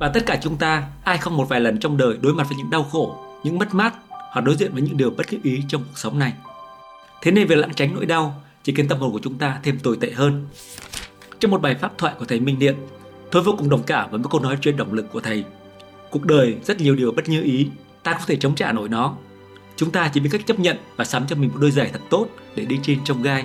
Và 0.00 0.08
tất 0.14 0.26
cả 0.26 0.38
chúng 0.42 0.56
ta, 0.56 0.88
ai 1.04 1.18
không 1.18 1.36
một 1.36 1.48
vài 1.48 1.60
lần 1.60 1.78
trong 1.78 1.96
đời 1.96 2.18
đối 2.20 2.34
mặt 2.34 2.46
với 2.48 2.56
những 2.58 2.70
đau 2.70 2.84
khổ, 2.84 3.16
những 3.44 3.58
mất 3.58 3.74
mát 3.74 3.94
hoặc 4.08 4.40
đối 4.40 4.56
diện 4.56 4.72
với 4.72 4.82
những 4.82 4.96
điều 4.96 5.10
bất 5.10 5.26
cứ 5.28 5.38
ý 5.42 5.62
trong 5.68 5.82
cuộc 5.82 5.98
sống 5.98 6.18
này. 6.18 6.32
Thế 7.22 7.30
nên 7.30 7.46
việc 7.46 7.58
lãng 7.58 7.74
tránh 7.74 7.94
nỗi 7.94 8.06
đau 8.06 8.42
chỉ 8.66 8.74
khiến 8.74 8.88
tâm 8.88 8.98
hồn 8.98 9.12
của 9.12 9.20
chúng 9.22 9.38
ta 9.38 9.58
thêm 9.62 9.78
tồi 9.78 9.96
tệ 10.00 10.10
hơn. 10.10 10.46
Trong 11.40 11.50
một 11.50 11.62
bài 11.62 11.74
pháp 11.74 11.98
thoại 11.98 12.14
của 12.18 12.24
thầy 12.24 12.40
Minh 12.40 12.58
Điện, 12.58 12.74
tôi 13.30 13.42
vô 13.42 13.54
cùng 13.58 13.68
đồng 13.68 13.82
cảm 13.82 14.10
với 14.10 14.20
một 14.20 14.28
câu 14.32 14.40
nói 14.40 14.56
chuyên 14.60 14.76
động 14.76 14.92
lực 14.92 15.06
của 15.12 15.20
thầy. 15.20 15.44
Cuộc 16.10 16.24
đời 16.24 16.56
rất 16.64 16.80
nhiều 16.80 16.96
điều 16.96 17.12
bất 17.12 17.28
như 17.28 17.42
ý, 17.42 17.68
ta 18.02 18.12
không 18.12 18.22
thể 18.26 18.36
chống 18.36 18.54
trả 18.54 18.72
nổi 18.72 18.88
nó. 18.88 19.16
Chúng 19.76 19.90
ta 19.90 20.10
chỉ 20.14 20.20
biết 20.20 20.28
cách 20.32 20.46
chấp 20.46 20.58
nhận 20.58 20.76
và 20.96 21.04
sắm 21.04 21.26
cho 21.28 21.36
mình 21.36 21.50
một 21.52 21.58
đôi 21.60 21.70
giày 21.70 21.90
thật 21.92 22.00
tốt 22.10 22.26
để 22.56 22.64
đi 22.64 22.78
trên 22.82 23.04
trong 23.04 23.22
gai. 23.22 23.44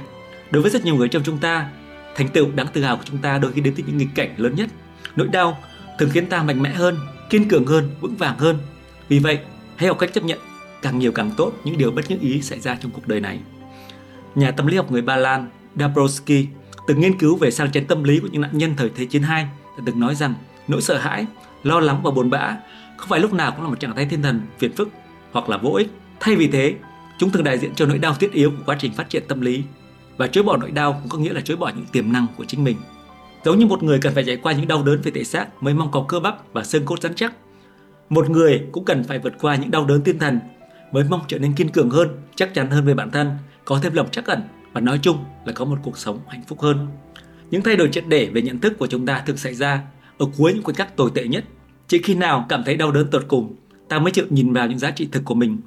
Đối 0.52 0.62
với 0.62 0.72
rất 0.72 0.86
nhiều 0.86 0.96
người 0.96 1.10
trong 1.10 1.24
chúng 1.24 1.38
ta, 1.38 1.70
thành 2.16 2.28
tựu 2.28 2.52
đáng 2.56 2.68
tự 2.74 2.84
hào 2.84 2.98
của 2.98 3.04
chúng 3.06 3.18
ta 3.18 3.38
đôi 3.38 3.52
khi 3.52 3.62
đến 3.62 3.74
từ 3.78 3.84
những 3.88 3.98
nghịch 3.98 4.16
cảnh 4.16 4.34
lớn 4.38 4.56
nhất. 4.56 4.70
Nỗi 5.16 5.28
đau 5.28 5.58
thường 6.00 6.10
khiến 6.14 6.26
ta 6.26 6.44
mạnh 6.44 6.62
mẽ 6.64 6.70
hơn, 6.70 6.98
kiên 7.30 7.50
cường 7.50 7.66
hơn, 7.66 7.90
vững 8.00 8.16
vàng 8.16 8.38
hơn. 8.38 8.58
Vì 9.08 9.20
vậy, 9.20 9.40
hãy 9.76 9.88
học 9.88 10.00
cách 10.00 10.14
chấp 10.14 10.24
nhận 10.24 10.40
càng 10.82 11.00
nhiều 11.00 11.12
càng 11.12 11.32
tốt 11.38 11.52
những 11.64 11.78
điều 11.78 11.92
bất 11.92 12.12
như 12.12 12.18
ý 12.22 12.42
xảy 12.42 12.60
ra 12.60 12.78
trong 12.82 12.92
cuộc 12.92 13.08
đời 13.08 13.20
này. 13.20 13.40
Nhà 14.36 14.52
tâm 14.52 14.68
lý 14.68 14.78
học 14.78 14.92
người 14.92 15.02
Ba 15.02 15.16
Lan 15.16 15.50
Dabrowski 15.76 16.46
từng 16.88 17.00
nghiên 17.00 17.18
cứu 17.18 17.36
về 17.36 17.52
sang 17.52 17.72
chấn 17.72 17.86
tâm 17.86 18.04
lý 18.04 18.20
của 18.20 18.28
những 18.32 18.42
nạn 18.42 18.58
nhân 18.58 18.74
thời 18.78 18.90
Thế 18.96 19.06
chiến 19.06 19.22
II 19.22 19.44
đã 19.78 19.84
từng 19.86 20.00
nói 20.00 20.16
rằng 20.16 20.34
nỗi 20.68 20.82
sợ 20.82 20.98
hãi, 20.98 21.26
lo 21.64 21.80
lắng 21.80 22.02
và 22.04 22.12
buồn 22.12 22.30
bã 22.30 22.58
không 22.98 23.10
phải 23.10 23.20
lúc 23.20 23.34
nào 23.34 23.52
cũng 23.52 23.64
là 23.64 23.70
một 23.70 23.80
trạng 23.80 23.96
thái 23.96 24.06
thiên 24.06 24.22
thần 24.22 24.42
phiền 24.60 24.74
phức 24.74 24.90
hoặc 25.32 25.50
là 25.50 25.58
vô 25.58 25.72
ích. 25.72 25.90
Thay 26.20 26.36
vì 26.36 26.48
thế, 26.48 26.76
chúng 27.18 27.30
thường 27.30 27.44
đại 27.44 27.58
diện 27.58 27.76
cho 27.76 27.86
nỗi 27.86 27.98
đau 27.98 28.14
thiết 28.14 28.34
yếu 28.34 28.52
của 28.52 28.64
quá 28.66 28.76
trình 28.80 28.94
phát 28.94 29.10
triển 29.10 29.24
tâm 29.28 29.42
lý 29.42 29.64
và 30.18 30.28
chối 30.28 30.44
bỏ 30.44 30.58
nỗi 30.58 30.72
đau 30.72 30.94
cũng 30.94 31.10
có 31.10 31.18
nghĩa 31.18 31.34
là 31.34 31.42
chối 31.42 31.58
bỏ 31.58 31.72
những 31.76 31.86
tiềm 31.86 32.14
năng 32.14 32.28
của 32.38 32.46
chính 32.46 32.64
mình. 32.64 32.78
Giống 33.46 33.60
như 33.60 33.66
một 33.66 33.84
người 33.84 34.00
cần 34.00 34.14
phải 34.14 34.24
trải 34.24 34.38
qua 34.38 34.54
những 34.54 34.68
đau 34.68 34.84
đớn 34.84 35.02
về 35.04 35.12
thể 35.12 35.24
xác 35.24 35.64
mới 35.64 35.74
mong 35.74 35.92
có 35.92 36.06
cơ 36.08 36.20
bắp 36.20 36.54
và 36.54 36.64
xương 36.64 36.86
cốt 36.86 37.02
rắn 37.02 37.16
chắc. 37.16 37.34
Một 38.10 38.30
người 38.30 38.62
cũng 38.72 38.86
cần 38.86 39.04
phải 39.04 39.20
vượt 39.20 39.34
qua 39.42 39.56
những 39.56 39.72
đau 39.72 39.86
đớn 39.86 40.02
tinh 40.02 40.20
thần 40.20 40.40
mới 40.92 41.04
mong 41.10 41.22
trở 41.28 41.40
nên 41.40 41.54
kiên 41.54 41.70
cường 41.70 41.90
hơn, 41.90 42.10
chắc 42.36 42.54
chắn 42.54 42.72
hơn 42.72 42.86
về 42.86 42.94
bản 42.94 43.12
thân, 43.12 43.38
có 43.66 43.80
thêm 43.84 43.94
lòng 43.94 44.08
chắc 44.12 44.26
ẩn 44.26 44.42
và 44.74 44.82
nói 44.82 45.00
chung 45.02 45.18
là 45.46 45.54
có 45.54 45.66
một 45.66 45.78
cuộc 45.84 45.98
sống 45.98 46.20
hạnh 46.28 46.44
phúc 46.48 46.62
hơn. 46.62 46.88
Những 47.52 47.62
thay 47.62 47.76
đổi 47.76 47.90
triệt 47.92 48.04
để 48.08 48.30
về 48.34 48.42
nhận 48.42 48.60
thức 48.60 48.74
của 48.80 48.88
chúng 48.88 49.06
ta 49.06 49.24
thường 49.26 49.38
xảy 49.38 49.54
ra 49.54 49.82
ở 50.18 50.26
cuối 50.38 50.54
những 50.54 50.64
khoảnh 50.64 50.76
khắc 50.76 50.96
tồi 50.96 51.12
tệ 51.16 51.28
nhất. 51.28 51.44
Chỉ 51.88 52.02
khi 52.02 52.16
nào 52.16 52.46
cảm 52.50 52.64
thấy 52.64 52.76
đau 52.76 52.92
đớn 52.92 53.10
tột 53.10 53.26
cùng, 53.28 53.56
ta 53.90 54.00
mới 54.00 54.12
chịu 54.12 54.26
nhìn 54.30 54.54
vào 54.54 54.68
những 54.68 54.80
giá 54.80 54.92
trị 54.92 55.08
thực 55.12 55.26
của 55.26 55.36
mình 55.36 55.58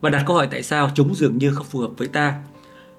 và 0.00 0.10
đặt 0.10 0.24
câu 0.26 0.36
hỏi 0.36 0.48
tại 0.50 0.62
sao 0.62 0.90
chúng 0.94 1.14
dường 1.14 1.38
như 1.38 1.54
không 1.54 1.66
phù 1.66 1.78
hợp 1.78 1.90
với 1.96 2.08
ta. 2.08 2.34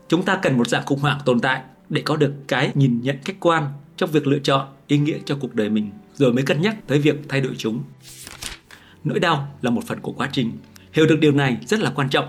Chúng 0.07 0.23
ta 0.23 0.39
cần 0.41 0.57
một 0.57 0.67
dạng 0.67 0.85
khủng 0.85 0.99
hoảng 0.99 1.19
tồn 1.25 1.39
tại 1.39 1.61
để 1.89 2.01
có 2.05 2.15
được 2.15 2.33
cái 2.47 2.71
nhìn 2.73 3.01
nhận 3.01 3.17
khách 3.25 3.39
quan 3.39 3.67
trong 3.97 4.11
việc 4.11 4.27
lựa 4.27 4.39
chọn 4.39 4.67
ý 4.87 4.97
nghĩa 4.97 5.17
cho 5.25 5.37
cuộc 5.39 5.55
đời 5.55 5.69
mình 5.69 5.91
rồi 6.13 6.33
mới 6.33 6.43
cân 6.43 6.61
nhắc 6.61 6.87
tới 6.87 6.99
việc 6.99 7.15
thay 7.29 7.41
đổi 7.41 7.53
chúng. 7.57 7.83
Nỗi 9.03 9.19
đau 9.19 9.57
là 9.61 9.69
một 9.69 9.81
phần 9.87 9.99
của 9.99 10.11
quá 10.11 10.29
trình. 10.31 10.51
Hiểu 10.93 11.05
được 11.05 11.19
điều 11.19 11.31
này 11.31 11.57
rất 11.67 11.79
là 11.79 11.91
quan 11.95 12.09
trọng 12.09 12.25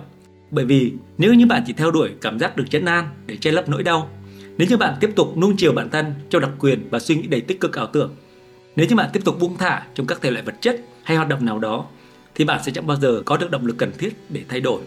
bởi 0.51 0.65
vì 0.65 0.93
nếu 1.19 1.35
như 1.35 1.47
bạn 1.47 1.63
chỉ 1.67 1.73
theo 1.73 1.91
đuổi 1.91 2.11
cảm 2.21 2.39
giác 2.39 2.57
được 2.57 2.65
chấn 2.71 2.85
an 2.85 3.09
để 3.27 3.37
che 3.37 3.53
lấp 3.53 3.69
nỗi 3.69 3.83
đau, 3.83 4.11
nếu 4.59 4.69
như 4.69 4.77
bạn 4.77 4.95
tiếp 5.01 5.11
tục 5.17 5.37
nuông 5.37 5.57
chiều 5.57 5.73
bản 5.73 5.91
thân 5.91 6.15
cho 6.31 6.41
đặc 6.41 6.51
quyền 6.59 6.89
và 6.91 6.99
suy 6.99 7.17
nghĩ 7.17 7.27
đầy 7.27 7.41
tích 7.41 7.61
cực 7.61 7.77
ảo 7.77 7.87
tưởng, 7.87 8.15
nếu 8.77 8.87
như 8.87 8.97
bạn 8.97 9.11
tiếp 9.13 9.25
tục 9.25 9.41
buông 9.41 9.57
thả 9.59 9.83
trong 9.95 10.07
các 10.07 10.21
thể 10.23 10.31
loại 10.31 10.45
vật 10.45 10.55
chất 10.61 10.81
hay 11.03 11.17
hoạt 11.17 11.29
động 11.29 11.45
nào 11.45 11.59
đó, 11.59 11.87
thì 12.35 12.45
bạn 12.45 12.61
sẽ 12.65 12.73
chẳng 12.73 12.87
bao 12.87 12.97
giờ 12.97 13.23
có 13.25 13.37
được 13.37 13.51
động 13.51 13.67
lực 13.67 13.79
cần 13.79 13.93
thiết 13.99 14.17
để 14.29 14.41
thay 14.49 14.61
đổi. 14.61 14.83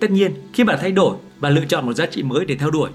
Tất 0.00 0.10
nhiên, 0.10 0.32
khi 0.52 0.64
bạn 0.64 0.78
thay 0.80 0.92
đổi 0.92 1.16
và 1.38 1.50
lựa 1.50 1.64
chọn 1.68 1.86
một 1.86 1.92
giá 1.92 2.06
trị 2.06 2.22
mới 2.22 2.44
để 2.44 2.56
theo 2.56 2.70
đuổi, 2.70 2.90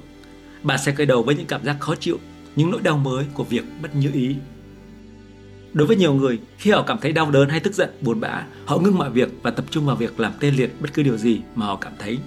bạn 0.63 0.77
sẽ 0.85 0.91
khởi 0.91 1.05
đầu 1.05 1.23
với 1.23 1.35
những 1.35 1.45
cảm 1.45 1.63
giác 1.63 1.75
khó 1.79 1.95
chịu, 1.95 2.19
những 2.55 2.71
nỗi 2.71 2.81
đau 2.83 2.97
mới 2.97 3.25
của 3.33 3.43
việc 3.43 3.63
bất 3.81 3.95
như 3.95 4.11
ý. 4.13 4.35
Đối 5.75 5.87
với 5.87 5.95
nhiều 5.95 6.13
người, 6.13 6.39
khi 6.57 6.71
họ 6.71 6.83
cảm 6.87 6.97
thấy 7.01 7.11
đau 7.11 7.31
đớn 7.31 7.49
hay 7.49 7.59
tức 7.59 7.73
giận, 7.73 7.89
buồn 8.01 8.19
bã, 8.19 8.43
họ 8.65 8.77
ngưng 8.77 8.97
mọi 8.97 9.09
việc 9.09 9.29
và 9.41 9.51
tập 9.51 9.65
trung 9.69 9.85
vào 9.85 9.95
việc 9.95 10.19
làm 10.19 10.33
tê 10.39 10.51
liệt 10.51 10.81
bất 10.81 10.93
cứ 10.93 11.03
điều 11.03 11.17
gì 11.17 11.41
mà 11.55 11.65
họ 11.65 11.75
cảm 11.75 11.93
thấy. 11.99 12.17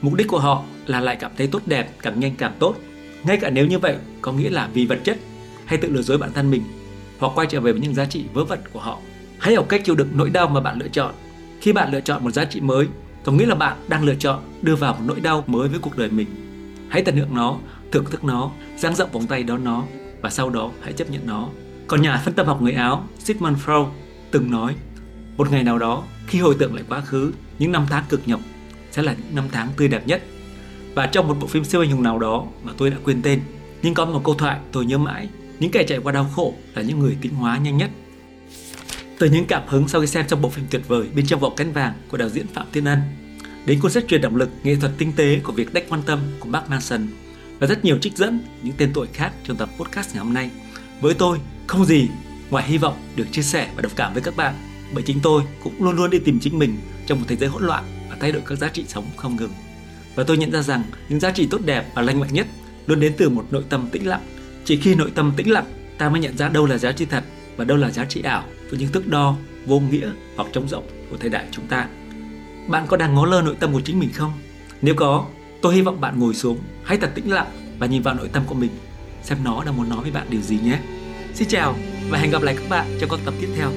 Mục 0.00 0.14
đích 0.14 0.28
của 0.28 0.38
họ 0.38 0.62
là 0.86 1.00
lại 1.00 1.16
cảm 1.20 1.30
thấy 1.36 1.46
tốt 1.46 1.62
đẹp, 1.66 1.90
càng 2.02 2.20
nhanh 2.20 2.34
càng 2.36 2.52
tốt. 2.58 2.74
Ngay 3.24 3.36
cả 3.36 3.50
nếu 3.50 3.66
như 3.66 3.78
vậy 3.78 3.96
có 4.20 4.32
nghĩa 4.32 4.50
là 4.50 4.68
vì 4.74 4.86
vật 4.86 4.98
chất 5.04 5.18
hay 5.64 5.78
tự 5.78 5.88
lừa 5.88 6.02
dối 6.02 6.18
bản 6.18 6.32
thân 6.32 6.50
mình, 6.50 6.62
hoặc 7.18 7.32
quay 7.34 7.46
trở 7.50 7.60
về 7.60 7.72
với 7.72 7.80
những 7.80 7.94
giá 7.94 8.04
trị 8.04 8.24
vớ 8.32 8.44
vẩn 8.44 8.58
của 8.72 8.80
họ. 8.80 8.98
Hãy 9.38 9.54
học 9.54 9.66
cách 9.68 9.84
chịu 9.84 9.94
đựng 9.94 10.08
nỗi 10.14 10.30
đau 10.30 10.48
mà 10.48 10.60
bạn 10.60 10.78
lựa 10.78 10.88
chọn. 10.88 11.14
Khi 11.60 11.72
bạn 11.72 11.92
lựa 11.92 12.00
chọn 12.00 12.24
một 12.24 12.30
giá 12.30 12.44
trị 12.44 12.60
mới, 12.60 12.86
có 13.24 13.32
nghĩa 13.32 13.46
là 13.46 13.54
bạn 13.54 13.76
đang 13.88 14.04
lựa 14.04 14.14
chọn 14.14 14.42
đưa 14.62 14.76
vào 14.76 14.92
một 14.94 15.04
nỗi 15.06 15.20
đau 15.20 15.44
mới 15.46 15.68
với 15.68 15.80
cuộc 15.80 15.96
đời 15.96 16.10
mình. 16.10 16.28
Hãy 16.88 17.02
tận 17.02 17.16
hưởng 17.16 17.34
nó, 17.34 17.58
thưởng 17.92 18.04
thức 18.10 18.24
nó, 18.24 18.50
dang 18.76 18.94
rộng 18.94 19.10
vòng 19.12 19.26
tay 19.26 19.42
đón 19.42 19.64
nó 19.64 19.84
và 20.22 20.30
sau 20.30 20.50
đó 20.50 20.70
hãy 20.82 20.92
chấp 20.92 21.10
nhận 21.10 21.26
nó 21.26 21.48
còn 21.90 22.02
nhà 22.02 22.20
phân 22.24 22.34
tâm 22.34 22.46
học 22.46 22.62
người 22.62 22.72
Áo 22.72 23.08
Sigmund 23.18 23.58
Freud 23.58 23.86
từng 24.30 24.50
nói 24.50 24.74
một 25.36 25.50
ngày 25.50 25.64
nào 25.64 25.78
đó 25.78 26.04
khi 26.26 26.40
hồi 26.40 26.56
tưởng 26.58 26.74
lại 26.74 26.84
quá 26.88 27.00
khứ, 27.00 27.32
những 27.58 27.72
năm 27.72 27.86
tháng 27.90 28.04
cực 28.08 28.28
nhọc 28.28 28.40
sẽ 28.90 29.02
là 29.02 29.12
những 29.12 29.34
năm 29.34 29.44
tháng 29.52 29.68
tươi 29.76 29.88
đẹp 29.88 30.06
nhất. 30.06 30.22
Và 30.94 31.06
trong 31.06 31.28
một 31.28 31.36
bộ 31.40 31.46
phim 31.46 31.64
siêu 31.64 31.80
anh 31.80 31.90
hùng 31.90 32.02
nào 32.02 32.18
đó 32.18 32.46
mà 32.62 32.72
tôi 32.76 32.90
đã 32.90 32.96
quên 33.04 33.22
tên, 33.22 33.40
nhưng 33.82 33.94
có 33.94 34.04
một 34.04 34.20
câu 34.24 34.34
thoại 34.34 34.58
tôi 34.72 34.86
nhớ 34.86 34.98
mãi, 34.98 35.28
những 35.60 35.70
kẻ 35.70 35.84
chạy 35.88 35.98
qua 35.98 36.12
đau 36.12 36.30
khổ 36.36 36.54
là 36.74 36.82
những 36.82 36.98
người 36.98 37.16
tiến 37.20 37.34
hóa 37.34 37.58
nhanh 37.58 37.76
nhất. 37.76 37.90
Từ 39.18 39.30
những 39.30 39.46
cảm 39.46 39.62
hứng 39.66 39.88
sau 39.88 40.00
khi 40.00 40.06
xem 40.06 40.24
trong 40.28 40.42
bộ 40.42 40.48
phim 40.48 40.64
tuyệt 40.70 40.82
vời 40.88 41.06
bên 41.14 41.26
trong 41.26 41.40
vỏ 41.40 41.50
cánh 41.56 41.72
vàng 41.72 41.92
của 42.08 42.16
đạo 42.16 42.28
diễn 42.28 42.46
Phạm 42.46 42.66
Thiên 42.72 42.84
Ân, 42.84 42.98
đến 43.66 43.80
cuốn 43.80 43.90
sách 43.90 44.04
truyền 44.08 44.20
động 44.20 44.36
lực 44.36 44.50
nghệ 44.62 44.76
thuật 44.76 44.92
tinh 44.98 45.12
tế 45.16 45.40
của 45.44 45.52
việc 45.52 45.74
đách 45.74 45.88
quan 45.88 46.02
tâm 46.06 46.18
của 46.40 46.48
Mark 46.48 46.68
Manson 46.68 47.06
và 47.58 47.66
rất 47.66 47.84
nhiều 47.84 47.98
trích 47.98 48.16
dẫn 48.16 48.40
những 48.62 48.74
tên 48.78 48.90
tuổi 48.94 49.06
khác 49.12 49.32
trong 49.44 49.56
tập 49.56 49.68
podcast 49.78 50.14
ngày 50.14 50.24
hôm 50.24 50.34
nay. 50.34 50.50
Với 51.00 51.14
tôi, 51.14 51.38
không 51.70 51.84
gì 51.84 52.08
ngoài 52.50 52.64
hy 52.68 52.78
vọng 52.78 52.96
được 53.16 53.26
chia 53.32 53.42
sẻ 53.42 53.68
và 53.76 53.82
đồng 53.82 53.92
cảm 53.96 54.12
với 54.12 54.22
các 54.22 54.36
bạn 54.36 54.54
bởi 54.92 55.02
chính 55.06 55.20
tôi 55.22 55.42
cũng 55.62 55.84
luôn 55.84 55.96
luôn 55.96 56.10
đi 56.10 56.18
tìm 56.18 56.38
chính 56.40 56.58
mình 56.58 56.76
trong 57.06 57.18
một 57.18 57.24
thế 57.28 57.36
giới 57.36 57.48
hỗn 57.48 57.62
loạn 57.62 57.84
và 58.10 58.16
thay 58.20 58.32
đổi 58.32 58.42
các 58.46 58.58
giá 58.58 58.68
trị 58.68 58.84
sống 58.88 59.04
không 59.16 59.36
ngừng. 59.36 59.52
Và 60.14 60.24
tôi 60.24 60.36
nhận 60.36 60.52
ra 60.52 60.62
rằng 60.62 60.82
những 61.08 61.20
giá 61.20 61.30
trị 61.30 61.48
tốt 61.50 61.60
đẹp 61.64 61.84
và 61.94 62.02
lành 62.02 62.20
mạnh 62.20 62.32
nhất 62.32 62.46
luôn 62.86 63.00
đến 63.00 63.14
từ 63.18 63.28
một 63.28 63.46
nội 63.50 63.64
tâm 63.68 63.88
tĩnh 63.92 64.06
lặng. 64.06 64.20
Chỉ 64.64 64.76
khi 64.76 64.94
nội 64.94 65.10
tâm 65.14 65.32
tĩnh 65.36 65.50
lặng, 65.50 65.64
ta 65.98 66.08
mới 66.08 66.20
nhận 66.20 66.36
ra 66.36 66.48
đâu 66.48 66.66
là 66.66 66.78
giá 66.78 66.92
trị 66.92 67.04
thật 67.04 67.24
và 67.56 67.64
đâu 67.64 67.76
là 67.76 67.90
giá 67.90 68.04
trị 68.04 68.22
ảo 68.22 68.44
với 68.70 68.78
những 68.78 68.92
thước 68.92 69.08
đo 69.08 69.36
vô 69.66 69.80
nghĩa 69.80 70.10
hoặc 70.36 70.48
trống 70.52 70.68
rỗng 70.68 70.86
của 71.10 71.16
thời 71.16 71.30
đại 71.30 71.46
chúng 71.50 71.66
ta. 71.66 71.88
Bạn 72.68 72.86
có 72.86 72.96
đang 72.96 73.14
ngó 73.14 73.26
lơ 73.26 73.42
nội 73.42 73.56
tâm 73.60 73.72
của 73.72 73.80
chính 73.80 73.98
mình 73.98 74.10
không? 74.12 74.32
Nếu 74.82 74.94
có, 74.94 75.26
tôi 75.62 75.74
hy 75.74 75.82
vọng 75.82 76.00
bạn 76.00 76.18
ngồi 76.18 76.34
xuống, 76.34 76.58
hãy 76.84 76.98
thật 76.98 77.10
tĩnh 77.14 77.32
lặng 77.32 77.76
và 77.78 77.86
nhìn 77.86 78.02
vào 78.02 78.14
nội 78.14 78.28
tâm 78.32 78.42
của 78.46 78.54
mình, 78.54 78.70
xem 79.22 79.38
nó 79.44 79.64
đang 79.64 79.76
muốn 79.76 79.88
nói 79.88 80.02
với 80.02 80.10
bạn 80.10 80.26
điều 80.30 80.40
gì 80.40 80.58
nhé. 80.64 80.78
Xin 81.34 81.48
chào 81.48 81.74
và 82.10 82.18
hẹn 82.18 82.30
gặp 82.30 82.42
lại 82.42 82.54
các 82.58 82.68
bạn 82.68 82.86
trong 83.00 83.10
các 83.10 83.20
tập 83.24 83.34
tiếp 83.40 83.48
theo. 83.56 83.70